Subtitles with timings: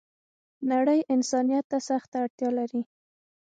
[0.71, 2.81] نړۍ انسانيت ته سخته اړتیا لری